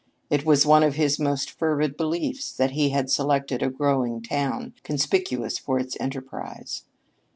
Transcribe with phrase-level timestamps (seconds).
[0.31, 4.73] It was one of his most fervid beliefs that he had selected a growing town,
[4.83, 6.85] conspicuous for its enterprise.